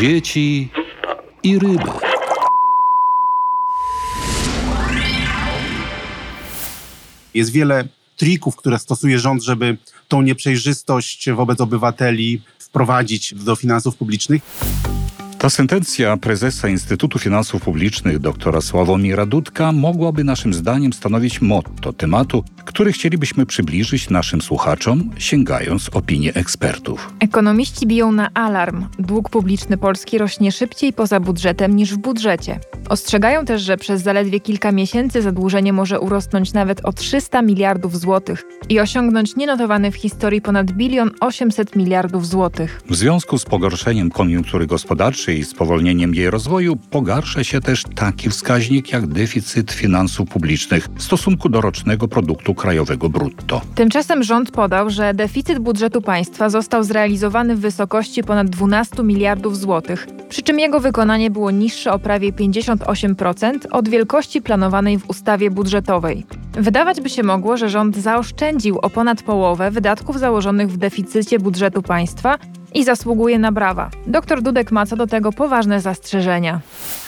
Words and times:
dzieci 0.00 0.68
i 1.42 1.58
ryby. 1.58 1.90
Jest 7.34 7.50
wiele 7.50 7.88
trików, 8.16 8.56
które 8.56 8.78
stosuje 8.78 9.18
rząd, 9.18 9.42
żeby 9.42 9.76
tą 10.08 10.22
nieprzejrzystość 10.22 11.30
wobec 11.30 11.60
obywateli 11.60 12.42
wprowadzić 12.58 13.34
do 13.34 13.56
finansów 13.56 13.96
publicznych. 13.96 14.42
Ta 15.38 15.50
sentencja 15.50 16.16
prezesa 16.16 16.68
Instytutu 16.68 17.18
Finansów 17.18 17.62
Publicznych 17.62 18.18
doktora 18.18 18.60
Sławomira 18.60 19.26
Dudka 19.26 19.72
mogłaby 19.72 20.24
naszym 20.24 20.54
zdaniem 20.54 20.92
stanowić 20.92 21.40
motto 21.40 21.92
tematu, 21.92 22.44
który 22.68 22.92
chcielibyśmy 22.92 23.46
przybliżyć 23.46 24.10
naszym 24.10 24.42
słuchaczom, 24.42 25.10
sięgając 25.18 25.88
opinii 25.92 26.30
ekspertów. 26.34 27.12
Ekonomiści 27.20 27.86
biją 27.86 28.12
na 28.12 28.30
alarm. 28.34 28.86
Dług 28.98 29.30
publiczny 29.30 29.76
Polski 29.76 30.18
rośnie 30.18 30.52
szybciej 30.52 30.92
poza 30.92 31.20
budżetem 31.20 31.76
niż 31.76 31.94
w 31.94 31.98
budżecie. 31.98 32.60
Ostrzegają 32.88 33.44
też, 33.44 33.62
że 33.62 33.76
przez 33.76 34.02
zaledwie 34.02 34.40
kilka 34.40 34.72
miesięcy 34.72 35.22
zadłużenie 35.22 35.72
może 35.72 36.00
urosnąć 36.00 36.52
nawet 36.52 36.84
o 36.84 36.92
300 36.92 37.42
miliardów 37.42 38.00
złotych 38.00 38.44
i 38.68 38.80
osiągnąć 38.80 39.36
nienotowany 39.36 39.90
w 39.90 39.96
historii 39.96 40.40
ponad 40.40 40.72
bilion 40.72 41.10
800 41.20 41.76
miliardów 41.76 42.26
złotych. 42.26 42.82
W 42.90 42.96
związku 42.96 43.38
z 43.38 43.44
pogorszeniem 43.44 44.10
koniunktury 44.10 44.66
gospodarczej 44.66 45.38
i 45.38 45.44
spowolnieniem 45.44 46.14
jej 46.14 46.30
rozwoju 46.30 46.76
pogarsza 46.76 47.44
się 47.44 47.60
też 47.60 47.82
taki 47.94 48.30
wskaźnik 48.30 48.92
jak 48.92 49.06
deficyt 49.06 49.72
finansów 49.72 50.28
publicznych 50.28 50.88
w 50.96 51.02
stosunku 51.02 51.48
do 51.48 51.60
rocznego 51.60 52.08
produktu 52.08 52.54
krajowego 52.58 53.08
brutto. 53.08 53.60
Tymczasem 53.74 54.22
rząd 54.22 54.50
podał, 54.50 54.90
że 54.90 55.14
deficyt 55.14 55.58
budżetu 55.58 56.02
państwa 56.02 56.50
został 56.50 56.84
zrealizowany 56.84 57.56
w 57.56 57.60
wysokości 57.60 58.22
ponad 58.22 58.48
12 58.48 59.02
miliardów 59.02 59.58
złotych, 59.58 60.06
przy 60.28 60.42
czym 60.42 60.58
jego 60.58 60.80
wykonanie 60.80 61.30
było 61.30 61.50
niższe 61.50 61.92
o 61.92 61.98
prawie 61.98 62.32
58% 62.32 63.58
od 63.70 63.88
wielkości 63.88 64.42
planowanej 64.42 64.98
w 64.98 65.10
ustawie 65.10 65.50
budżetowej. 65.50 66.26
Wydawać 66.52 67.00
by 67.00 67.10
się 67.10 67.22
mogło, 67.22 67.56
że 67.56 67.68
rząd 67.68 67.96
zaoszczędził 67.96 68.78
o 68.78 68.90
ponad 68.90 69.22
połowę 69.22 69.70
wydatków 69.70 70.18
założonych 70.18 70.70
w 70.70 70.76
deficycie 70.76 71.38
budżetu 71.38 71.82
państwa 71.82 72.38
i 72.74 72.84
zasługuje 72.84 73.38
na 73.38 73.52
brawa. 73.52 73.90
Dr 74.06 74.42
Dudek 74.42 74.72
ma 74.72 74.86
co 74.86 74.96
do 74.96 75.06
tego 75.06 75.32
poważne 75.32 75.80
zastrzeżenia. 75.80 76.60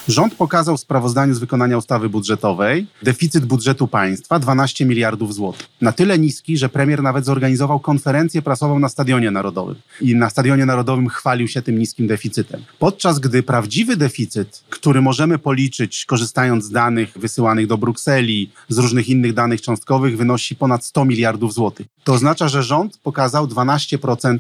Rząd 0.08 0.34
pokazał 0.34 0.76
w 0.76 0.80
sprawozdaniu 0.80 1.34
z 1.34 1.38
wykonania 1.38 1.78
ustawy 1.78 2.08
budżetowej 2.08 2.86
deficyt 3.02 3.44
budżetu 3.44 3.88
państwa 3.88 4.38
12 4.38 4.86
miliardów 4.86 5.34
złotych. 5.34 5.66
Na 5.80 5.92
tyle 5.92 6.18
niski, 6.18 6.56
że 6.56 6.68
premier 6.68 7.02
nawet 7.02 7.24
zorganizował 7.24 7.80
konferencję 7.80 8.42
prasową 8.42 8.78
na 8.78 8.88
Stadionie 8.88 9.30
Narodowym. 9.30 9.76
I 10.00 10.14
na 10.14 10.30
Stadionie 10.30 10.66
Narodowym 10.66 11.08
chwalił 11.08 11.48
się 11.48 11.62
tym 11.62 11.78
niskim 11.78 12.06
deficytem. 12.06 12.62
Podczas 12.78 13.18
gdy 13.18 13.42
prawdziwy 13.42 13.96
deficyt, 13.96 14.64
który 14.70 15.02
możemy 15.02 15.38
policzyć 15.38 16.04
korzystając 16.04 16.64
z 16.64 16.70
danych 16.70 17.18
wysyłanych 17.18 17.66
do 17.66 17.78
Brukseli, 17.78 18.50
z 18.68 18.78
różnych 18.78 19.08
innych 19.08 19.34
danych 19.34 19.60
cząstkowych, 19.60 20.16
wynosi 20.16 20.56
ponad 20.56 20.84
100 20.84 21.04
miliardów 21.04 21.54
złotych. 21.54 21.86
To 22.04 22.12
oznacza, 22.12 22.48
że 22.48 22.62
rząd 22.62 22.98
pokazał 22.98 23.46
12% 23.46 24.38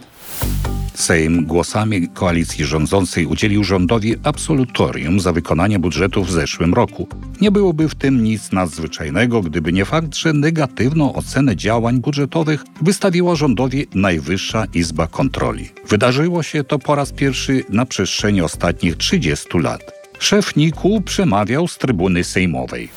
Sejm 1.00 1.46
głosami 1.46 2.08
koalicji 2.08 2.64
rządzącej 2.64 3.26
udzielił 3.26 3.64
rządowi 3.64 4.14
absolutorium 4.22 5.20
za 5.20 5.32
wykonanie 5.32 5.78
budżetu 5.78 6.24
w 6.24 6.30
zeszłym 6.30 6.74
roku. 6.74 7.08
Nie 7.40 7.50
byłoby 7.50 7.88
w 7.88 7.94
tym 7.94 8.22
nic 8.24 8.52
nadzwyczajnego, 8.52 9.40
gdyby 9.40 9.72
nie 9.72 9.84
fakt, 9.84 10.16
że 10.16 10.32
negatywną 10.32 11.14
ocenę 11.14 11.56
działań 11.56 12.00
budżetowych 12.00 12.64
wystawiła 12.82 13.34
rządowi 13.34 13.86
Najwyższa 13.94 14.64
Izba 14.74 15.06
Kontroli. 15.06 15.68
Wydarzyło 15.88 16.42
się 16.42 16.64
to 16.64 16.78
po 16.78 16.94
raz 16.94 17.12
pierwszy 17.12 17.64
na 17.68 17.86
przestrzeni 17.86 18.42
ostatnich 18.42 18.96
30 18.96 19.58
lat. 19.58 19.92
Szef 20.18 20.56
NIK-u 20.56 21.00
przemawiał 21.00 21.68
z 21.68 21.78
trybuny 21.78 22.24
sejmowej. 22.24 22.88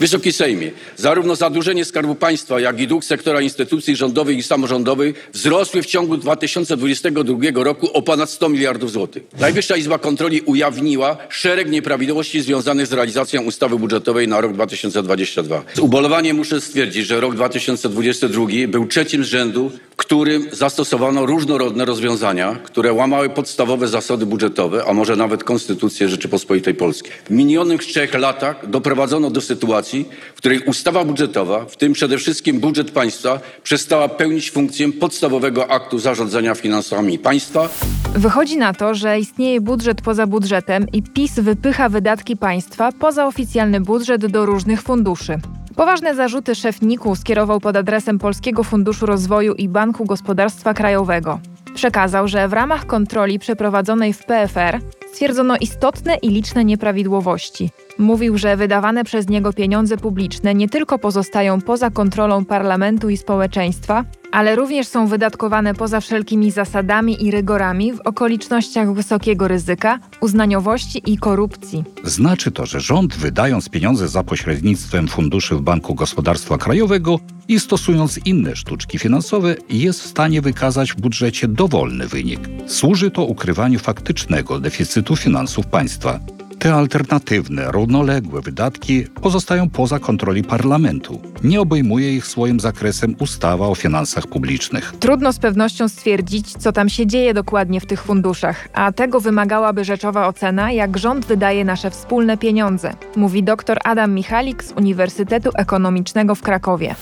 Wysoki 0.00 0.32
Sejmie, 0.32 0.70
zarówno 0.96 1.36
zadłużenie 1.36 1.84
Skarbu 1.84 2.14
Państwa, 2.14 2.60
jak 2.60 2.80
i 2.80 2.86
dług 2.86 3.04
sektora 3.04 3.40
instytucji 3.40 3.96
rządowych 3.96 4.38
i 4.38 4.42
samorządowych 4.42 5.30
wzrosły 5.32 5.82
w 5.82 5.86
ciągu 5.86 6.16
2022 6.16 7.38
roku 7.54 7.92
o 7.92 8.02
ponad 8.02 8.30
100 8.30 8.48
miliardów 8.48 8.90
złotych. 8.92 9.22
Najwyższa 9.38 9.76
Izba 9.76 9.98
Kontroli 9.98 10.40
ujawniła 10.40 11.16
szereg 11.28 11.70
nieprawidłowości 11.70 12.40
związanych 12.40 12.86
z 12.86 12.92
realizacją 12.92 13.42
ustawy 13.42 13.78
budżetowej 13.78 14.28
na 14.28 14.40
rok 14.40 14.52
2022. 14.52 15.62
Z 15.74 15.78
ubolewaniem 15.78 16.36
muszę 16.36 16.60
stwierdzić, 16.60 17.06
że 17.06 17.20
rok 17.20 17.34
2022 17.34 18.46
był 18.68 18.86
trzecim 18.86 19.24
z 19.24 19.26
rzędu, 19.26 19.70
w 19.90 19.96
którym 19.96 20.48
zastosowano 20.52 21.26
różnorodne 21.26 21.84
rozwiązania, 21.84 22.58
które 22.64 22.92
łamały 22.92 23.30
podstawowe 23.30 23.88
zasady 23.88 24.26
budżetowe, 24.26 24.84
a 24.86 24.92
może 24.92 25.16
nawet 25.16 25.44
Konstytucję 25.44 26.08
Rzeczypospolitej 26.08 26.74
Polskiej. 26.74 27.12
W 27.24 27.30
minionych 27.30 27.84
trzech 27.84 28.14
latach 28.14 28.70
doprowadzono 28.70 29.30
do 29.30 29.40
sytuacji, 29.40 29.89
w 30.34 30.38
której 30.38 30.58
ustawa 30.58 31.04
budżetowa, 31.04 31.64
w 31.64 31.76
tym 31.76 31.92
przede 31.92 32.18
wszystkim 32.18 32.60
budżet 32.60 32.90
państwa, 32.90 33.40
przestała 33.62 34.08
pełnić 34.08 34.50
funkcję 34.50 34.92
podstawowego 34.92 35.70
aktu 35.70 35.98
zarządzania 35.98 36.54
finansami 36.54 37.18
państwa. 37.18 37.68
Wychodzi 38.14 38.56
na 38.56 38.74
to, 38.74 38.94
że 38.94 39.18
istnieje 39.18 39.60
budżet 39.60 40.02
poza 40.02 40.26
budżetem 40.26 40.86
i 40.92 41.02
PiS 41.02 41.40
wypycha 41.40 41.88
wydatki 41.88 42.36
państwa 42.36 42.92
poza 42.92 43.26
oficjalny 43.26 43.80
budżet 43.80 44.26
do 44.26 44.46
różnych 44.46 44.82
funduszy. 44.82 45.38
Poważne 45.76 46.14
zarzuty 46.14 46.54
szef 46.54 46.82
NIK-u 46.82 47.16
skierował 47.16 47.60
pod 47.60 47.76
adresem 47.76 48.18
Polskiego 48.18 48.64
Funduszu 48.64 49.06
Rozwoju 49.06 49.54
i 49.54 49.68
Banku 49.68 50.04
Gospodarstwa 50.04 50.74
Krajowego. 50.74 51.40
Przekazał, 51.74 52.28
że 52.28 52.48
w 52.48 52.52
ramach 52.52 52.86
kontroli 52.86 53.38
przeprowadzonej 53.38 54.12
w 54.12 54.24
PFR 54.24 54.80
stwierdzono 55.12 55.56
istotne 55.60 56.16
i 56.16 56.30
liczne 56.30 56.64
nieprawidłowości. 56.64 57.70
Mówił, 57.98 58.38
że 58.38 58.56
wydawane 58.56 59.04
przez 59.04 59.28
niego 59.28 59.52
pieniądze 59.52 59.96
publiczne 59.96 60.54
nie 60.54 60.68
tylko 60.68 60.98
pozostają 60.98 61.60
poza 61.60 61.90
kontrolą 61.90 62.44
parlamentu 62.44 63.10
i 63.10 63.16
społeczeństwa, 63.16 64.04
ale 64.32 64.56
również 64.56 64.86
są 64.86 65.06
wydatkowane 65.06 65.74
poza 65.74 66.00
wszelkimi 66.00 66.50
zasadami 66.50 67.24
i 67.24 67.30
rygorami 67.30 67.92
w 67.92 68.00
okolicznościach 68.00 68.94
wysokiego 68.94 69.48
ryzyka, 69.48 69.98
uznaniowości 70.20 71.02
i 71.06 71.18
korupcji. 71.18 71.84
Znaczy 72.04 72.50
to, 72.50 72.66
że 72.66 72.80
rząd 72.80 73.16
wydając 73.16 73.68
pieniądze 73.68 74.08
za 74.08 74.22
pośrednictwem 74.22 75.08
funduszy 75.08 75.54
w 75.54 75.60
Banku 75.60 75.94
Gospodarstwa 75.94 76.58
Krajowego 76.58 77.18
i 77.48 77.60
stosując 77.60 78.20
inne 78.24 78.56
sztuczki 78.56 78.98
finansowe 78.98 79.56
jest 79.70 80.02
w 80.02 80.06
stanie 80.06 80.40
wykazać 80.40 80.92
w 80.92 81.00
budżecie 81.00 81.48
dowolny 81.48 82.08
wynik. 82.08 82.40
Służy 82.66 83.10
to 83.10 83.24
ukrywaniu 83.24 83.78
faktycznego 83.78 84.60
deficytu 84.60 84.99
finansów 85.16 85.66
państwa. 85.66 86.20
Te 86.58 86.74
alternatywne, 86.74 87.72
równoległe 87.72 88.40
wydatki 88.40 89.04
pozostają 89.22 89.70
poza 89.70 89.98
kontroli 89.98 90.44
parlamentu. 90.44 91.20
Nie 91.44 91.60
obejmuje 91.60 92.16
ich 92.16 92.26
swoim 92.26 92.60
zakresem 92.60 93.16
ustawa 93.18 93.66
o 93.66 93.74
finansach 93.74 94.26
publicznych. 94.26 94.92
Trudno 95.00 95.32
z 95.32 95.38
pewnością 95.38 95.88
stwierdzić, 95.88 96.52
co 96.52 96.72
tam 96.72 96.88
się 96.88 97.06
dzieje 97.06 97.34
dokładnie 97.34 97.80
w 97.80 97.86
tych 97.86 98.02
funduszach, 98.02 98.68
a 98.72 98.92
tego 98.92 99.20
wymagałaby 99.20 99.84
rzeczowa 99.84 100.28
ocena, 100.28 100.72
jak 100.72 100.98
rząd 100.98 101.26
wydaje 101.26 101.64
nasze 101.64 101.90
wspólne 101.90 102.36
pieniądze, 102.36 102.92
mówi 103.16 103.42
dr 103.42 103.78
Adam 103.84 104.14
Michalik 104.14 104.64
z 104.64 104.72
Uniwersytetu 104.72 105.50
Ekonomicznego 105.54 106.34
w 106.34 106.42
Krakowie. 106.42 106.94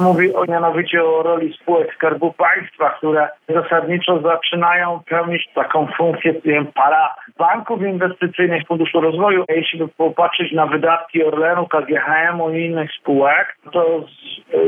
Mówi 0.00 0.34
o 0.34 0.44
mianowicie 0.44 1.04
o 1.04 1.22
roli 1.22 1.58
spółek 1.62 1.94
Skarbu 1.94 2.32
Państwa, 2.32 2.90
które 2.90 3.28
zasadniczo 3.48 4.20
zaczynają 4.20 5.00
pełnić 5.08 5.48
taką 5.54 5.86
funkcję 5.96 6.34
wiem, 6.44 6.66
para 6.66 7.14
banków 7.38 7.82
inwestycyjnych, 7.82 8.66
Funduszu 8.66 9.00
Rozwoju. 9.00 9.44
Jeśli 9.48 9.78
by 9.78 9.88
popatrzeć 9.88 10.52
na 10.52 10.66
wydatki 10.66 11.24
Orlenu, 11.24 11.66
KGHM-u 11.66 12.50
i 12.50 12.64
innych 12.64 12.90
spółek, 12.92 13.56
to 13.72 14.04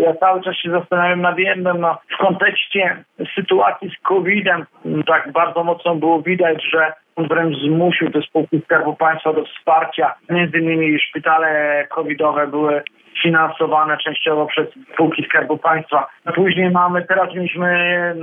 ja 0.00 0.14
cały 0.14 0.42
czas 0.42 0.56
się 0.56 0.70
zastanawiam 0.70 1.20
nad 1.20 1.38
jednym, 1.38 1.80
no, 1.80 1.98
w 2.14 2.16
kontekście 2.16 3.04
sytuacji 3.34 3.90
z 3.90 4.02
COVID-em, 4.02 4.66
tak 5.06 5.32
bardzo 5.32 5.64
mocno 5.64 5.94
było 5.94 6.22
widać, 6.22 6.64
że 6.72 6.92
on 7.16 7.28
wręcz 7.28 7.56
zmusił 7.56 8.10
te 8.10 8.22
spółki 8.22 8.60
Skarbu 8.64 8.96
Państwa 8.96 9.32
do 9.32 9.44
wsparcia. 9.44 10.14
Między 10.30 10.58
innymi 10.58 10.98
szpitale 11.00 11.86
covidowe 11.90 12.46
były 12.46 12.82
finansowane 13.22 13.96
częściowo 13.96 14.46
przez 14.46 14.66
spółki 14.94 15.24
Skarbu 15.24 15.58
Państwa. 15.58 16.08
Później 16.34 16.70
mamy, 16.70 17.06
teraz 17.06 17.34
mieliśmy 17.34 18.14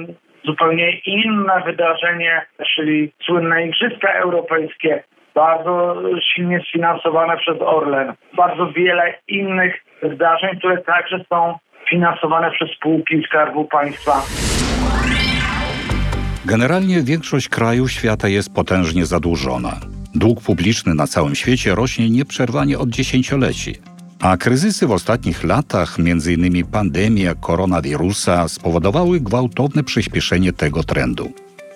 zupełnie 0.45 0.99
inne 0.99 1.61
wydarzenie, 1.65 2.45
czyli 2.75 3.11
słynne 3.25 3.65
Igrzyska 3.67 4.13
Europejskie, 4.13 5.03
bardzo 5.35 5.95
silnie 6.33 6.59
sfinansowane 6.69 7.37
przez 7.37 7.61
Orlen. 7.61 8.13
Bardzo 8.37 8.71
wiele 8.71 9.13
innych 9.27 9.73
wydarzeń, 10.01 10.57
które 10.57 10.77
także 10.77 11.23
są 11.29 11.57
finansowane 11.89 12.51
przez 12.51 12.69
spółki 12.71 13.23
Skarbu 13.23 13.65
Państwa. 13.65 14.13
Generalnie 16.45 17.01
większość 17.03 17.49
krajów 17.49 17.91
świata 17.91 18.27
jest 18.27 18.55
potężnie 18.55 19.05
zadłużona. 19.05 19.71
Dług 20.15 20.41
publiczny 20.41 20.93
na 20.93 21.07
całym 21.07 21.35
świecie 21.35 21.75
rośnie 21.75 22.09
nieprzerwanie 22.09 22.79
od 22.79 22.89
dziesięcioleci. 22.89 23.73
A 24.19 24.37
kryzysy 24.37 24.87
w 24.87 24.91
ostatnich 24.91 25.43
latach, 25.43 25.97
m.in. 25.99 26.65
pandemia 26.65 27.35
koronawirusa, 27.35 28.47
spowodowały 28.47 29.19
gwałtowne 29.19 29.83
przyspieszenie 29.83 30.53
tego 30.53 30.83
trendu. 30.83 31.31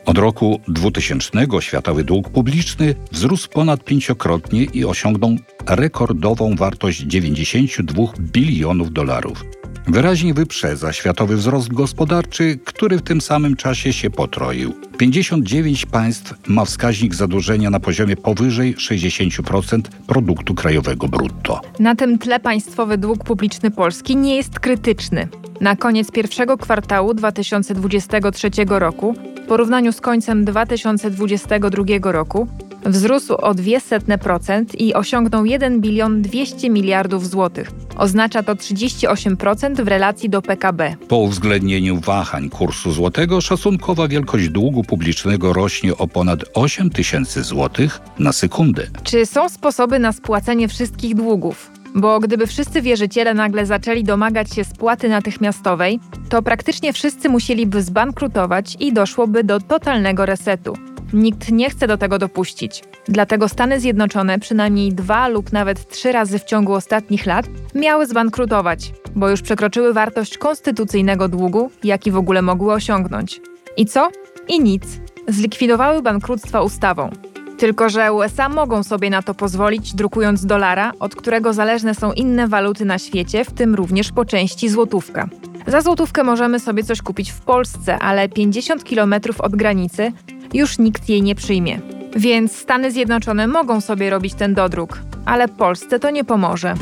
Od 0.06 0.18
roku 0.18 0.60
2000 0.68 1.32
światowy 1.60 2.04
dług 2.04 2.30
publiczny 2.30 2.96
wzrósł 3.12 3.50
ponad 3.50 3.84
pięciokrotnie 3.84 4.64
i 4.64 4.86
osiągnął 4.86 5.36
rekordową 5.68 6.56
wartość 6.56 7.00
92 7.00 8.04
bilionów 8.20 8.94
dolarów. 8.94 9.46
Wyraźnie 9.90 10.34
wyprzedza 10.34 10.94
światowy 10.94 11.36
wzrost 11.36 11.74
gospodarczy, 11.74 12.60
który 12.66 12.98
w 12.98 13.02
tym 13.02 13.22
samym 13.22 13.56
czasie 13.56 13.94
się 13.94 14.10
potroił. 14.10 14.74
59 14.98 15.86
państw 15.86 16.34
ma 16.48 16.66
wskaźnik 16.66 17.16
zadłużenia 17.16 17.70
na 17.70 17.80
poziomie 17.80 18.16
powyżej 18.16 18.76
60% 18.76 19.82
produktu 20.08 20.56
krajowego 20.56 21.08
brutto. 21.08 21.62
Na 21.80 21.96
tym 21.96 22.18
tle 22.18 22.40
państwowy 22.40 22.98
dług 22.98 23.24
publiczny 23.24 23.72
Polski 23.72 24.16
nie 24.16 24.36
jest 24.36 24.60
krytyczny. 24.60 25.28
Na 25.62 25.76
koniec 25.76 26.12
pierwszego 26.12 26.58
kwartału 26.58 27.14
2023 27.14 28.50
roku, 28.70 29.16
w 29.44 29.48
porównaniu 29.48 29.92
z 29.92 30.02
końcem 30.02 30.46
2022 30.46 32.12
roku, 32.12 32.48
wzrósł 32.86 33.34
o 33.34 33.54
0,02% 33.54 34.66
i 34.78 34.94
osiągnął 34.94 35.46
1 35.46 35.82
bilion 35.82 36.22
200 36.22 36.70
miliardów 36.70 37.30
złotych. 37.30 37.72
Oznacza 37.98 38.44
to 38.44 38.56
38% 38.56 39.84
w 39.84 39.88
relacji 39.88 40.30
do 40.30 40.42
PKB. 40.42 40.96
Po 41.08 41.18
uwzględnieniu 41.18 42.00
wahań 42.00 42.50
kursu 42.50 42.92
złotego 42.92 43.42
szacunkowa 43.42 44.08
wielkość 44.08 44.50
długu 44.50 44.84
publicznego 44.84 45.54
rośnie 45.54 45.98
o 45.98 46.08
ponad 46.08 46.40
8 46.54 46.90
tysięcy 46.90 47.44
złotych 47.44 48.00
na 48.20 48.32
sekundę. 48.32 48.88
Czy 49.04 49.26
są 49.26 49.50
sposoby 49.50 50.00
na 50.00 50.12
spłacenie 50.12 50.68
wszystkich 50.68 51.16
długów? 51.16 51.72
Bo 51.96 52.20
gdyby 52.20 52.48
wszyscy 52.48 52.82
wierzyciele 52.82 53.34
nagle 53.34 53.66
zaczęli 53.66 54.04
domagać 54.04 54.54
się 54.54 54.64
spłaty 54.64 55.10
natychmiastowej, 55.10 56.00
to 56.30 56.42
praktycznie 56.42 56.94
wszyscy 56.94 57.30
musieliby 57.30 57.82
zbankrutować 57.82 58.78
i 58.80 58.94
doszłoby 58.94 59.44
do 59.44 59.60
totalnego 59.60 60.26
resetu. 60.26 60.74
Nikt 61.14 61.52
nie 61.52 61.70
chce 61.70 61.88
do 61.88 61.98
tego 61.98 62.20
dopuścić. 62.20 62.84
Dlatego 63.08 63.50
Stany 63.50 63.80
Zjednoczone 63.80 64.40
przynajmniej 64.40 64.94
dwa 64.94 65.28
lub 65.28 65.54
nawet 65.54 65.88
trzy 65.88 66.12
razy 66.12 66.40
w 66.40 66.44
ciągu 66.44 66.74
ostatnich 66.74 67.26
lat 67.26 67.46
miały 67.76 68.06
zbankrutować, 68.06 68.94
bo 69.16 69.30
już 69.30 69.42
przekroczyły 69.42 69.94
wartość 69.94 70.38
konstytucyjnego 70.38 71.28
długu, 71.28 71.72
jaki 71.84 72.12
w 72.12 72.18
ogóle 72.18 72.42
mogły 72.42 72.74
osiągnąć. 72.74 73.42
I 73.78 73.86
co? 73.86 74.10
I 74.48 74.60
nic. 74.60 74.84
Zlikwidowały 75.28 76.02
bankructwa 76.02 76.62
ustawą. 76.62 77.10
Tylko, 77.58 77.90
że 77.90 78.14
USA 78.14 78.50
mogą 78.50 78.84
sobie 78.84 79.10
na 79.10 79.22
to 79.22 79.34
pozwolić, 79.34 79.94
drukując 79.94 80.46
dolara, 80.46 80.92
od 81.00 81.16
którego 81.16 81.54
zależne 81.54 81.96
są 81.96 82.14
inne 82.14 82.48
waluty 82.48 82.86
na 82.86 83.00
świecie, 83.00 83.46
w 83.46 83.52
tym 83.52 83.76
również 83.76 84.12
po 84.12 84.26
części 84.26 84.70
złotówka. 84.70 85.30
Za 85.68 85.82
złotówkę 85.82 86.24
możemy 86.24 86.60
sobie 86.60 86.84
coś 86.84 87.02
kupić 87.02 87.32
w 87.32 87.42
Polsce, 87.42 88.00
ale 88.00 88.30
50 88.30 88.84
km 88.84 89.16
od 89.40 89.56
granicy 89.56 90.12
już 90.54 90.80
nikt 90.80 91.10
jej 91.10 91.22
nie 91.22 91.36
przyjmie. 91.36 91.80
Więc 92.16 92.56
Stany 92.56 92.92
Zjednoczone 92.92 93.48
mogą 93.48 93.82
sobie 93.82 94.10
robić 94.10 94.34
ten 94.34 94.54
dodruk, 94.54 95.02
ale 95.26 95.48
Polsce 95.48 96.00
to 96.00 96.10
nie 96.10 96.24
pomoże. 96.24 96.76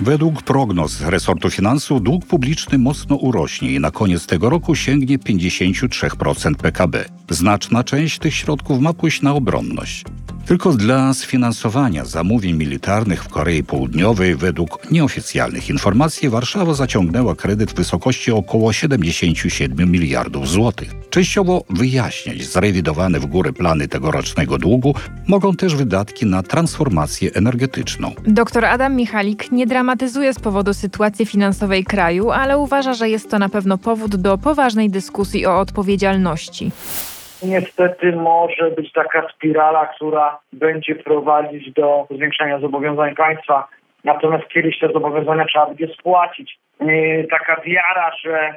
Według 0.00 0.42
prognoz 0.42 1.00
resortu 1.00 1.50
finansów 1.50 2.02
dług 2.02 2.26
publiczny 2.26 2.78
mocno 2.78 3.16
urośnie 3.16 3.70
i 3.70 3.80
na 3.80 3.90
koniec 3.90 4.26
tego 4.26 4.50
roku 4.50 4.74
sięgnie 4.74 5.18
53% 5.18 6.54
PKB. 6.54 7.04
Znaczna 7.30 7.84
część 7.84 8.18
tych 8.18 8.34
środków 8.34 8.80
ma 8.80 8.92
pójść 8.92 9.22
na 9.22 9.34
obronność. 9.34 10.04
Tylko 10.46 10.72
dla 10.72 11.14
sfinansowania 11.14 12.04
zamówień 12.04 12.56
militarnych 12.56 13.24
w 13.24 13.28
Korei 13.28 13.62
Południowej, 13.62 14.36
według 14.36 14.90
nieoficjalnych 14.90 15.70
informacji, 15.70 16.28
Warszawa 16.28 16.74
zaciągnęła 16.74 17.34
kredyt 17.34 17.70
w 17.70 17.74
wysokości 17.74 18.32
około 18.32 18.72
77 18.72 19.90
miliardów 19.90 20.48
złotych. 20.48 20.90
Częściowo 21.10 21.64
wyjaśniać 21.70 22.44
zrewidowane 22.44 23.20
w 23.20 23.26
górę 23.26 23.52
plany 23.52 23.88
tegorocznego 23.88 24.58
długu 24.58 24.94
mogą 25.26 25.56
też 25.56 25.74
wydatki 25.74 26.26
na 26.26 26.42
transformację 26.42 27.30
energetyczną. 27.34 28.12
Dr 28.26 28.64
Adam 28.64 28.96
Michalik 28.96 29.52
nie 29.52 29.66
dramatyzuje 29.66 30.34
z 30.34 30.38
powodu 30.38 30.74
sytuacji 30.74 31.26
finansowej 31.26 31.84
kraju, 31.84 32.30
ale 32.30 32.58
uważa, 32.58 32.94
że 32.94 33.08
jest 33.08 33.30
to 33.30 33.38
na 33.38 33.48
pewno 33.48 33.78
powód 33.78 34.16
do 34.16 34.38
poważnej 34.38 34.90
dyskusji 34.90 35.46
o 35.46 35.60
odpowiedzialności. 35.60 36.72
Niestety 37.44 38.12
może 38.12 38.70
być 38.70 38.92
taka 38.92 39.28
spirala, 39.28 39.86
która 39.86 40.38
będzie 40.52 40.94
prowadzić 40.94 41.72
do 41.72 42.06
zwiększania 42.10 42.58
zobowiązań 42.58 43.14
państwa. 43.14 43.68
Natomiast 44.04 44.48
kiedyś 44.48 44.78
te 44.78 44.88
zobowiązania 44.92 45.44
trzeba 45.44 45.66
będzie 45.66 45.94
spłacić. 45.94 46.58
Yy, 46.80 47.26
Taka 47.30 47.60
wiara, 47.60 48.10
że 48.24 48.54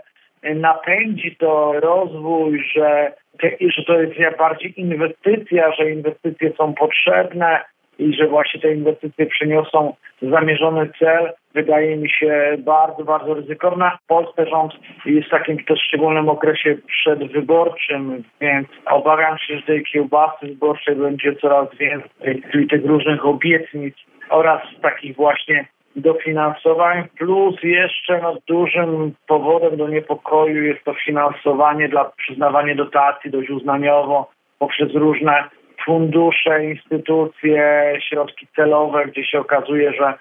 napędzi 0.55 1.35
to 1.35 1.73
rozwój, 1.79 2.63
że, 2.75 3.13
że 3.59 3.83
to 3.83 4.01
jest 4.01 4.37
bardziej 4.37 4.81
inwestycja, 4.81 5.71
że 5.71 5.91
inwestycje 5.91 6.51
są 6.57 6.73
potrzebne 6.73 7.61
i 7.99 8.13
że 8.13 8.27
właśnie 8.27 8.61
te 8.61 8.73
inwestycje 8.73 9.25
przyniosą 9.25 9.93
zamierzony 10.21 10.89
cel, 10.99 11.33
wydaje 11.53 11.97
mi 11.97 12.09
się 12.09 12.57
bardzo, 12.59 13.03
bardzo 13.03 13.33
ryzykowna. 13.33 13.97
Polsce 14.07 14.45
rząd 14.45 14.73
jest 15.05 15.27
w 15.27 15.31
takim 15.31 15.63
też 15.63 15.79
szczególnym 15.87 16.29
okresie 16.29 16.77
przedwyborczym, 16.87 18.23
więc 18.41 18.67
obawiam 18.85 19.37
się, 19.37 19.57
że 19.57 19.61
tej 19.61 19.83
kiełbasy 19.83 20.47
wyborczej 20.47 20.95
będzie 20.95 21.35
coraz 21.35 21.67
więcej, 21.79 22.43
czyli 22.51 22.67
tych 22.67 22.85
różnych 22.85 23.25
obietnic 23.25 23.95
oraz 24.29 24.61
takich 24.81 25.15
właśnie 25.15 25.65
dofinansowań, 25.95 27.03
plus 27.17 27.55
jeszcze 27.63 28.19
no, 28.21 28.35
dużym 28.47 29.13
powodem 29.27 29.77
do 29.77 29.87
niepokoju 29.87 30.63
jest 30.63 30.83
to 30.83 30.93
finansowanie 30.93 31.89
dla 31.89 32.11
przyznawanie 32.17 32.75
dotacji 32.75 33.31
dość 33.31 33.49
uznaniowo 33.49 34.29
poprzez 34.59 34.93
różne 34.93 35.43
fundusze, 35.87 36.65
instytucje, 36.65 37.93
środki 38.09 38.47
celowe, 38.55 39.05
gdzie 39.07 39.23
się 39.23 39.39
okazuje, 39.39 39.93
że 39.93 40.13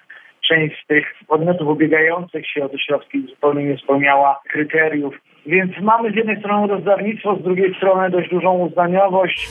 część 0.49 0.83
z 0.83 0.87
tych 0.87 1.05
podmiotów 1.27 1.67
ubiegających 1.67 2.49
się 2.49 2.63
o 2.65 2.69
te 2.69 2.79
środki 2.79 3.25
zupełnie 3.29 3.63
nie 3.63 3.77
spełniała 3.77 4.41
kryteriów. 4.49 5.15
Więc 5.45 5.71
mamy 5.81 6.11
z 6.11 6.15
jednej 6.15 6.39
strony 6.39 6.67
rozdawnictwo, 6.67 7.35
z 7.35 7.43
drugiej 7.43 7.75
strony 7.75 8.09
dość 8.09 8.29
dużą 8.29 8.53
uznaniowość. 8.53 9.49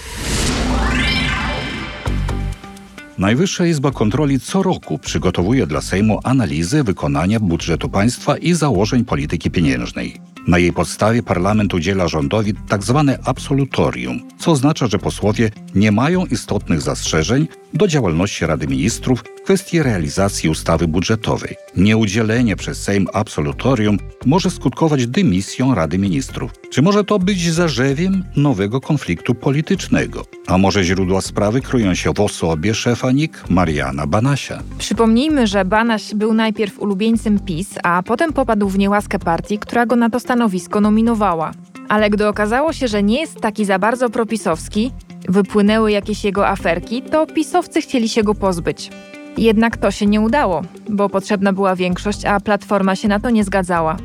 Najwyższa 3.19 3.65
Izba 3.65 3.91
Kontroli 3.91 4.39
co 4.39 4.63
roku 4.63 4.99
przygotowuje 4.99 5.67
dla 5.67 5.81
Sejmu 5.81 6.21
analizę 6.25 6.85
wykonania 6.85 7.39
budżetu 7.41 7.89
państwa 7.89 8.33
i 8.39 8.53
założeń 8.53 9.05
polityki 9.05 9.51
pieniężnej. 9.51 10.36
Na 10.47 10.59
jej 10.59 10.73
podstawie 10.73 11.23
parlament 11.23 11.75
udziela 11.75 12.09
rządowi 12.09 12.55
tzw. 12.71 13.17
absolutorium, 13.25 14.21
co 14.39 14.51
oznacza, 14.51 14.87
że 14.87 14.99
posłowie 14.99 15.51
nie 15.75 15.93
mają 15.93 16.27
istotnych 16.27 16.81
zastrzeżeń 16.81 17.49
do 17.75 17.89
działalności 17.89 18.47
Rady 18.47 18.67
Ministrów 18.67 19.21
w 19.21 19.43
kwestii 19.43 19.83
realizacji 19.83 20.49
ustawy 20.49 20.89
budżetowej. 20.89 21.57
Nieudzielenie 21.77 22.57
przez 22.57 22.83
Sejm 22.83 23.07
absolutorium 23.13 23.99
może 24.27 24.51
skutkować 24.51 25.07
dymisją 25.07 25.75
Rady 25.75 25.99
Ministrów. 25.99 26.51
Czy 26.71 26.83
może 26.83 27.05
to 27.05 27.19
być 27.19 27.53
zarzewiem 27.53 28.25
nowego 28.37 28.81
konfliktu 28.81 29.35
politycznego? 29.35 30.25
A 30.47 30.59
może 30.59 30.85
źródła 30.85 31.21
sprawy 31.21 31.61
kryją 31.61 31.95
się 31.95 32.13
w 32.13 32.21
osobie 32.21 32.75
szefa 32.75 33.13
NIK 33.13 33.45
Mariana 33.51 34.07
Banasia? 34.07 34.63
Przypomnijmy, 34.79 35.47
że 35.47 35.65
Banaś 35.65 36.15
był 36.15 36.35
najpierw 36.35 36.79
ulubieńcem 36.79 37.39
PiS, 37.39 37.79
a 37.83 38.03
potem 38.03 38.33
popadł 38.33 38.69
w 38.69 38.79
niełaskę 38.79 39.19
partii, 39.19 39.59
która 39.59 39.87
go 39.87 39.97
na 39.97 40.11
to 40.11 40.21
stanowisko 40.21 40.81
nominowała. 40.81 41.53
Ale 41.89 42.11
gdy 42.11 42.29
okazało 42.29 42.73
się, 42.73 42.89
że 42.89 43.03
nie 43.03 43.21
jest 43.21 43.41
taki 43.41 43.65
za 43.65 43.79
bardzo 43.79 44.11
propisowski, 44.11 44.93
wypłynęły 45.29 45.93
jakieś 45.93 46.25
jego 46.25 46.49
aferki, 46.49 47.03
to 47.03 47.27
pisowcy 47.27 47.81
chcieli 47.81 48.09
się 48.09 48.23
go 48.23 48.35
pozbyć. 48.35 48.91
Jednak 49.39 49.77
to 49.77 49.91
się 49.91 50.07
nie 50.07 50.21
udało, 50.21 50.63
bo 50.89 51.09
potrzebna 51.09 51.53
była 51.53 51.77
większość, 51.77 52.25
a 52.25 52.41
Platforma 52.41 52.97
się 52.97 53.09
na 53.09 53.21
to 53.21 53.31
nie 53.31 53.45
zgadzała. 53.45 53.97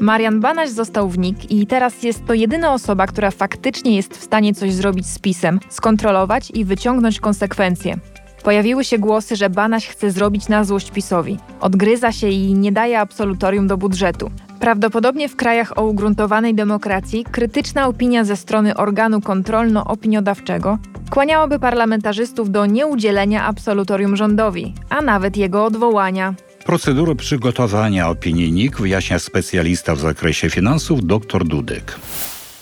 Marian 0.00 0.40
Banaś 0.40 0.70
został 0.70 1.08
w 1.08 1.18
NIK 1.18 1.50
i 1.50 1.66
teraz 1.66 2.02
jest 2.02 2.26
to 2.26 2.34
jedyna 2.34 2.74
osoba, 2.74 3.06
która 3.06 3.30
faktycznie 3.30 3.96
jest 3.96 4.16
w 4.18 4.22
stanie 4.22 4.54
coś 4.54 4.72
zrobić 4.72 5.06
z 5.06 5.18
PiSem, 5.18 5.60
skontrolować 5.68 6.50
i 6.50 6.64
wyciągnąć 6.64 7.20
konsekwencje. 7.20 7.96
Pojawiły 8.44 8.84
się 8.84 8.98
głosy, 8.98 9.36
że 9.36 9.50
Banaś 9.50 9.86
chce 9.86 10.10
zrobić 10.10 10.48
na 10.48 10.64
złość 10.64 10.90
PiSowi. 10.90 11.38
Odgryza 11.60 12.12
się 12.12 12.28
i 12.28 12.54
nie 12.54 12.72
daje 12.72 13.00
absolutorium 13.00 13.66
do 13.66 13.76
budżetu. 13.76 14.30
Prawdopodobnie 14.60 15.28
w 15.28 15.36
krajach 15.36 15.78
o 15.78 15.84
ugruntowanej 15.84 16.54
demokracji 16.54 17.24
krytyczna 17.24 17.86
opinia 17.86 18.24
ze 18.24 18.36
strony 18.36 18.76
organu 18.76 19.20
kontrolno-opiniodawczego 19.20 20.78
kłaniałaby 21.10 21.58
parlamentarzystów 21.58 22.50
do 22.50 22.66
nieudzielenia 22.66 23.44
absolutorium 23.44 24.16
rządowi, 24.16 24.74
a 24.90 25.02
nawet 25.02 25.36
jego 25.36 25.64
odwołania. 25.64 26.34
Procedurę 26.66 27.14
przygotowania 27.14 28.08
opinii 28.08 28.52
NIK 28.52 28.80
wyjaśnia 28.80 29.18
specjalista 29.18 29.94
w 29.94 30.00
zakresie 30.00 30.50
finansów 30.50 31.06
dr 31.06 31.44
Dudek. 31.44 31.98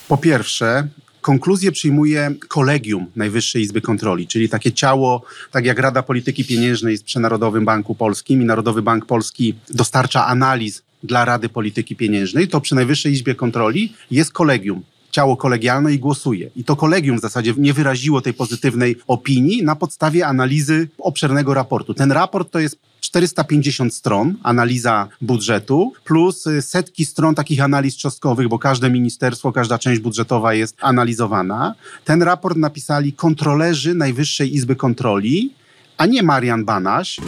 Po 0.09 0.17
pierwsze, 0.17 0.89
konkluzję 1.21 1.73
przyjmuje 1.73 2.35
kolegium 2.49 3.07
Najwyższej 3.17 3.63
Izby 3.63 3.81
Kontroli, 3.81 4.27
czyli 4.27 4.49
takie 4.49 4.73
ciało, 4.73 5.23
tak 5.51 5.65
jak 5.65 5.79
Rada 5.79 6.03
Polityki 6.03 6.45
Pieniężnej 6.45 6.93
jest 6.93 7.05
przy 7.05 7.21
Narodowym 7.21 7.65
Banku 7.65 7.95
Polskim 7.95 8.43
i 8.43 8.45
Narodowy 8.45 8.83
Bank 8.83 9.07
Polski 9.07 9.55
dostarcza 9.71 10.27
analiz 10.27 10.83
dla 11.03 11.25
Rady 11.25 11.49
Polityki 11.49 11.97
Pieniężnej, 11.97 12.49
to 12.49 12.61
przy 12.61 12.75
Najwyższej 12.75 13.13
Izbie 13.13 13.35
Kontroli 13.35 13.93
jest 14.11 14.33
kolegium. 14.33 14.83
Ciało 15.15 15.37
kolegialne 15.37 15.93
i 15.95 15.99
głosuje. 15.99 16.51
I 16.57 16.65
to 16.65 16.77
kolegium 16.77 17.19
w 17.19 17.21
zasadzie 17.21 17.55
nie 17.57 17.73
wyraziło 17.73 18.21
tej 18.21 18.35
pozytywnej 18.35 18.97
opinii 19.07 19.63
na 19.63 19.77
podstawie 19.77 20.27
analizy 20.27 20.89
obszernego 20.99 21.55
raportu. 21.55 21.95
Ten 21.95 22.13
raport 22.13 22.51
to 22.51 22.59
jest 22.59 22.79
450 23.01 23.95
stron, 23.95 24.35
analiza 24.43 25.09
budżetu, 25.21 25.93
plus 26.05 26.47
y, 26.47 26.63
setki 26.63 27.05
stron 27.05 27.35
takich 27.35 27.61
analiz 27.61 27.97
cząstkowych, 27.97 28.49
bo 28.49 28.59
każde 28.59 28.91
ministerstwo, 28.91 29.53
każda 29.53 29.79
część 29.79 30.01
budżetowa 30.01 30.55
jest 30.55 30.77
analizowana. 30.81 31.75
Ten 32.05 32.23
raport 32.23 32.57
napisali 32.57 33.13
kontrolerzy 33.13 33.95
Najwyższej 33.95 34.55
Izby 34.55 34.77
Kontroli, 34.77 35.53
a 35.99 36.07
nie 36.07 36.23
Marian 36.23 36.65
Banaś. 36.65 37.21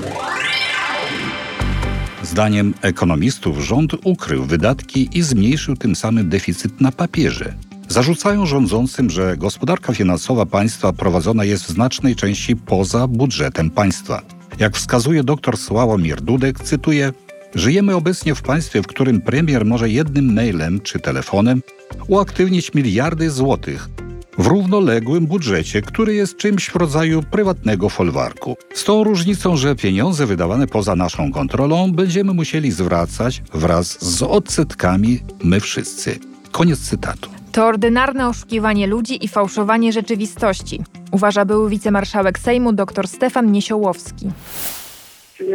Zdaniem 2.22 2.74
ekonomistów 2.82 3.58
rząd 3.58 3.92
ukrył 4.04 4.44
wydatki 4.44 5.08
i 5.12 5.22
zmniejszył 5.22 5.76
tym 5.76 5.96
samym 5.96 6.28
deficyt 6.28 6.80
na 6.80 6.92
papierze. 6.92 7.54
Zarzucają 7.88 8.46
rządzącym, 8.46 9.10
że 9.10 9.36
gospodarka 9.36 9.94
finansowa 9.94 10.46
państwa 10.46 10.92
prowadzona 10.92 11.44
jest 11.44 11.64
w 11.64 11.70
znacznej 11.70 12.16
części 12.16 12.56
poza 12.56 13.06
budżetem 13.06 13.70
państwa. 13.70 14.22
Jak 14.58 14.76
wskazuje 14.76 15.24
dr 15.24 15.56
Sławomir 15.56 16.20
Dudek, 16.20 16.60
cytuję: 16.60 17.12
Żyjemy 17.54 17.94
obecnie 17.94 18.34
w 18.34 18.42
państwie, 18.42 18.82
w 18.82 18.86
którym 18.86 19.20
premier 19.20 19.64
może 19.64 19.90
jednym 19.90 20.34
mailem 20.34 20.80
czy 20.80 20.98
telefonem 20.98 21.62
uaktywnić 22.08 22.74
miliardy 22.74 23.30
złotych 23.30 23.88
w 24.38 24.46
równoległym 24.46 25.26
budżecie, 25.26 25.82
który 25.82 26.14
jest 26.14 26.36
czymś 26.36 26.70
w 26.70 26.76
rodzaju 26.76 27.22
prywatnego 27.22 27.88
folwarku. 27.88 28.56
Z 28.74 28.84
tą 28.84 29.04
różnicą, 29.04 29.56
że 29.56 29.76
pieniądze 29.76 30.26
wydawane 30.26 30.66
poza 30.66 30.96
naszą 30.96 31.32
kontrolą 31.32 31.92
będziemy 31.92 32.34
musieli 32.34 32.72
zwracać 32.72 33.42
wraz 33.54 34.04
z 34.04 34.22
odsetkami 34.22 35.20
my 35.44 35.60
wszyscy. 35.60 36.18
Koniec 36.52 36.80
cytatu. 36.80 37.30
To 37.56 37.66
ordynarne 37.66 38.28
oszukiwanie 38.28 38.86
ludzi 38.86 39.24
i 39.24 39.28
fałszowanie 39.28 39.92
rzeczywistości, 39.92 40.84
uważa 41.10 41.44
były 41.44 41.70
wicemarszałek 41.70 42.38
Sejmu 42.38 42.72
dr 42.72 43.08
Stefan 43.08 43.52
Niesiołowski. 43.52 44.30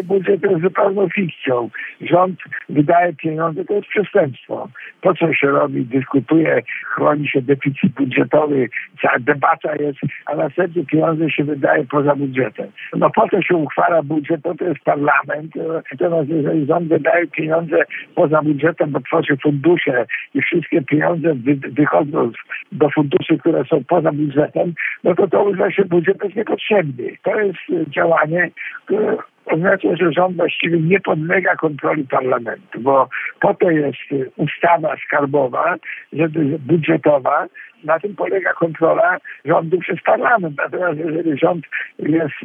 Budżet 0.03 0.43
jest 0.43 0.61
zupełną 0.61 1.09
fikcją. 1.09 1.69
Rząd 2.01 2.39
wydaje 2.69 3.13
pieniądze, 3.13 3.65
to 3.65 3.73
jest 3.73 3.87
przestępstwo. 3.87 4.67
Po 5.01 5.13
co 5.13 5.33
się 5.33 5.47
robi, 5.47 5.85
dyskutuje, 5.85 6.61
chroni 6.85 7.27
się 7.27 7.41
deficyt 7.41 7.91
budżetowy, 7.91 8.69
cała 9.01 9.19
debata 9.19 9.75
jest, 9.75 9.99
a 10.25 10.35
następnie 10.35 10.85
pieniądze 10.85 11.29
się 11.29 11.43
wydaje 11.43 11.83
poza 11.83 12.15
budżetem. 12.15 12.67
No 12.97 13.09
po 13.09 13.29
co 13.29 13.41
się 13.41 13.55
uchwala 13.55 14.03
budżet, 14.03 14.41
to, 14.43 14.55
to 14.55 14.65
jest 14.65 14.83
parlament. 14.83 15.51
Natomiast 15.91 16.29
jeżeli 16.29 16.65
rząd 16.65 16.87
wydaje 16.87 17.27
pieniądze 17.27 17.77
poza 18.15 18.41
budżetem, 18.41 18.91
bo 18.91 18.99
tworzy 18.99 19.37
fundusze 19.37 20.05
i 20.33 20.41
wszystkie 20.41 20.81
pieniądze 20.81 21.33
wy, 21.33 21.55
wychodzą 21.55 22.31
do 22.71 22.89
funduszy, 22.89 23.37
które 23.37 23.65
są 23.65 23.83
poza 23.83 24.11
budżetem, 24.11 24.73
no 25.03 25.15
to 25.15 25.27
to 25.27 25.43
uważa 25.43 25.71
się 25.71 25.85
budżet 25.85 26.21
jest 26.23 26.35
niepotrzebny. 26.35 27.17
To 27.23 27.39
jest 27.39 27.59
działanie, 27.87 28.51
które 28.85 29.17
oznacza, 29.45 29.95
że 29.95 30.11
rząd 30.11 30.37
właściwie 30.37 30.79
nie 30.79 30.99
podlega 30.99 31.55
kontroli 31.55 32.03
parlamentu, 32.07 32.79
bo 32.79 33.09
po 33.39 33.53
to 33.53 33.71
jest 33.71 33.99
ustawa 34.37 34.95
skarbowa, 35.07 35.75
żeby 36.13 36.59
budżetowa, 36.59 37.47
na 37.83 37.99
tym 37.99 38.15
polega 38.15 38.53
kontrola 38.53 39.17
rządu 39.45 39.79
przez 39.79 40.01
parlament. 40.01 40.57
Natomiast 40.57 40.99
jeżeli 40.99 41.37
rząd 41.37 41.65
jest 41.99 42.35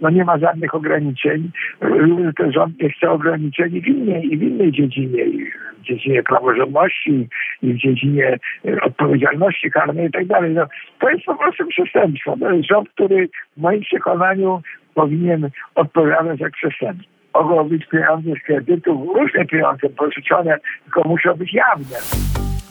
no 0.00 0.10
nie 0.10 0.24
ma 0.24 0.38
żadnych 0.38 0.74
ograniczeń. 0.74 1.50
Ten 2.36 2.52
rząd 2.52 2.82
nie 2.82 2.90
chce 2.90 3.10
ograniczeń 3.10 3.80
w 3.80 3.86
innej, 3.86 4.32
i 4.32 4.38
w 4.38 4.42
innej 4.42 4.72
dziedzinie, 4.72 5.24
w 5.78 5.82
dziedzinie 5.82 6.22
praworządności, 6.22 7.28
i 7.62 7.74
w 7.74 7.76
dziedzinie 7.76 8.38
odpowiedzialności 8.82 9.70
karnej 9.70 10.06
i 10.06 10.10
tak 10.10 10.26
dalej. 10.26 10.54
No, 10.54 10.66
to 10.98 11.10
jest 11.10 11.24
po 11.24 11.34
prostu 11.34 11.66
przestępstwo. 11.66 12.36
To 12.40 12.50
jest 12.52 12.68
rząd, 12.68 12.88
który 12.88 13.28
w 13.56 13.60
moim 13.60 13.80
przekonaniu 13.80 14.62
powinien 14.94 15.50
odpowiadać 15.74 16.38
za 16.38 16.50
przestępstwo. 16.50 17.10
Mogą 17.34 17.68
być 17.68 17.86
pieniądze 17.86 18.30
z 18.40 18.46
kredytów, 18.46 19.16
różne 19.16 19.44
pieniądze 19.46 19.88
pożyczone, 19.88 20.58
tylko 20.84 21.08
muszą 21.08 21.34
być 21.34 21.54
jawne. 21.54 21.96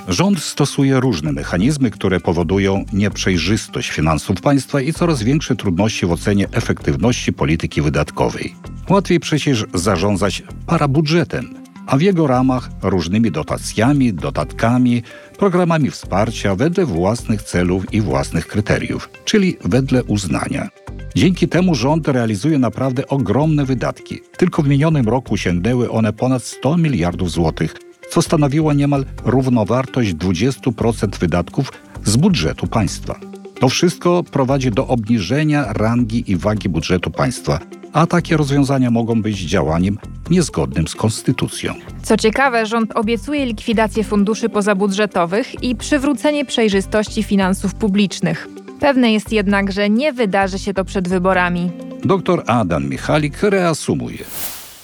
Rząd 0.08 0.40
stosuje 0.40 1.00
różne 1.00 1.32
mechanizmy, 1.32 1.92
które 1.92 2.20
powodują 2.20 2.86
nieprzejrzystość 2.94 3.92
finansów 3.92 4.42
państwa 4.42 4.82
i 4.82 4.94
coraz 4.94 5.24
większe 5.24 5.56
trudności 5.56 6.06
w 6.06 6.12
ocenie 6.12 6.46
efektywności 6.54 7.34
polityki 7.34 7.82
wydatkowej. 7.82 8.54
Łatwiej 8.90 9.20
przecież 9.20 9.66
zarządzać 9.74 10.44
parabudżetem, 10.68 11.46
a 11.88 11.98
w 11.98 12.02
jego 12.02 12.28
ramach 12.28 12.70
różnymi 12.84 13.32
dotacjami, 13.32 14.14
dodatkami, 14.14 15.04
programami 15.40 15.90
wsparcia 15.92 16.56
wedle 16.56 16.86
własnych 16.86 17.42
celów 17.42 17.94
i 17.94 18.02
własnych 18.02 18.48
kryteriów, 18.48 19.10
czyli 19.26 19.58
wedle 19.66 20.04
uznania. 20.04 20.68
Dzięki 21.16 21.48
temu 21.48 21.76
rząd 21.76 22.08
realizuje 22.08 22.60
naprawdę 22.60 23.08
ogromne 23.08 23.66
wydatki. 23.66 24.20
Tylko 24.38 24.64
w 24.64 24.68
minionym 24.68 25.10
roku 25.10 25.38
sięgnęły 25.38 25.92
one 25.92 26.14
ponad 26.14 26.44
100 26.44 26.78
miliardów 26.78 27.32
złotych, 27.32 27.76
co 28.10 28.22
stanowiło 28.22 28.74
niemal 28.74 29.06
równowartość 29.26 30.14
20% 30.14 31.20
wydatków 31.20 31.72
z 32.06 32.18
budżetu 32.18 32.68
państwa. 32.68 33.20
To 33.60 33.70
wszystko 33.70 34.24
prowadzi 34.24 34.72
do 34.72 34.88
obniżenia 34.88 35.74
rangi 35.74 36.32
i 36.32 36.38
wagi 36.38 36.70
budżetu 36.70 37.12
państwa, 37.12 37.60
a 37.94 38.08
takie 38.08 38.38
rozwiązania 38.38 38.92
mogą 38.92 39.22
być 39.22 39.38
działaniem 39.38 39.98
niezgodnym 40.30 40.88
z 40.88 40.96
konstytucją. 40.96 41.74
Co 42.04 42.18
ciekawe, 42.18 42.66
rząd 42.66 42.92
obiecuje 42.96 43.46
likwidację 43.46 44.04
funduszy 44.04 44.50
pozabudżetowych 44.50 45.64
i 45.64 45.76
przywrócenie 45.76 46.46
przejrzystości 46.46 47.24
finansów 47.24 47.76
publicznych. 47.76 48.48
Pewne 48.82 49.12
jest 49.12 49.34
jednak, 49.34 49.72
że 49.72 49.90
nie 49.90 50.14
wydarzy 50.14 50.60
się 50.60 50.74
to 50.74 50.86
przed 50.86 51.10
wyborami. 51.10 51.72
Dr 52.06 52.40
Adam 52.48 52.84
Michalik 52.90 53.44
reasumuje. 53.44 54.24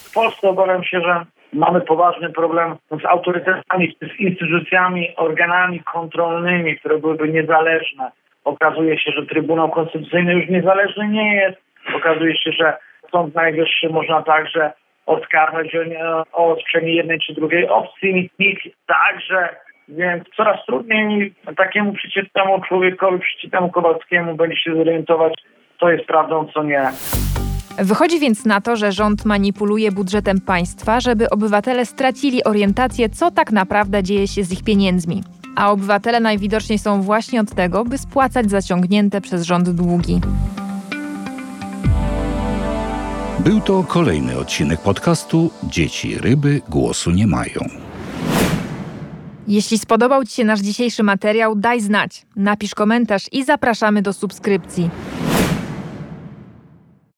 W 0.09 0.13
Polsce 0.13 0.49
obawiam 0.49 0.83
się, 0.83 1.01
że 1.01 1.25
mamy 1.53 1.81
poważny 1.81 2.29
problem 2.29 2.75
z 3.01 3.05
autorytetami, 3.05 3.95
z 4.01 4.19
instytucjami, 4.19 5.15
organami 5.15 5.79
kontrolnymi, 5.93 6.77
które 6.79 6.97
byłyby 6.97 7.29
niezależne. 7.29 8.11
Okazuje 8.43 8.99
się, 8.99 9.11
że 9.11 9.25
Trybunał 9.25 9.71
Konstytucyjny 9.71 10.33
już 10.33 10.49
niezależny 10.49 11.07
nie 11.07 11.35
jest. 11.35 11.57
Okazuje 11.95 12.37
się, 12.37 12.51
że 12.51 12.77
Sąd 13.11 13.35
Najwyższy 13.35 13.89
można 13.89 14.23
także 14.23 14.73
oskarżać 15.05 15.67
o, 16.33 16.51
o 16.51 16.57
jednej 16.81 17.19
czy 17.19 17.33
drugiej 17.33 17.69
opcji. 17.69 18.29
NIK 18.39 18.59
także 18.87 19.49
więc 19.87 20.23
coraz 20.37 20.65
trudniej 20.65 21.33
takiemu 21.57 21.93
przeciętnemu 21.93 22.61
człowiekowi, 22.61 23.19
przeciętnemu 23.19 23.69
Kowalskiemu 23.69 24.35
będzie 24.35 24.57
się 24.57 24.75
zorientować, 24.75 25.33
co 25.79 25.89
jest 25.89 26.05
prawdą, 26.05 26.47
co 26.53 26.63
nie. 26.63 26.89
Wychodzi 27.79 28.19
więc 28.19 28.45
na 28.45 28.61
to, 28.61 28.75
że 28.75 28.91
rząd 28.91 29.25
manipuluje 29.25 29.91
budżetem 29.91 30.41
państwa, 30.41 30.99
żeby 30.99 31.29
obywatele 31.29 31.85
stracili 31.85 32.43
orientację, 32.43 33.09
co 33.09 33.31
tak 33.31 33.51
naprawdę 33.51 34.03
dzieje 34.03 34.27
się 34.27 34.43
z 34.43 34.51
ich 34.51 34.63
pieniędzmi. 34.63 35.23
A 35.55 35.71
obywatele 35.71 36.19
najwidoczniej 36.19 36.79
są 36.79 37.01
właśnie 37.01 37.39
od 37.41 37.55
tego, 37.55 37.85
by 37.85 37.97
spłacać 37.97 38.49
zaciągnięte 38.49 39.21
przez 39.21 39.43
rząd 39.43 39.69
długi. 39.69 40.21
Był 43.39 43.61
to 43.61 43.83
kolejny 43.83 44.37
odcinek 44.37 44.79
podcastu 44.83 45.49
Dzieci 45.63 46.17
ryby 46.19 46.61
głosu 46.69 47.11
nie 47.11 47.27
mają. 47.27 47.84
Jeśli 49.47 49.77
spodobał 49.77 50.25
Ci 50.25 50.35
się 50.35 50.43
nasz 50.43 50.59
dzisiejszy 50.59 51.03
materiał, 51.03 51.55
daj 51.55 51.81
znać, 51.81 52.25
napisz 52.35 52.75
komentarz 52.75 53.23
i 53.31 53.43
zapraszamy 53.43 54.01
do 54.01 54.13
subskrypcji. 54.13 54.89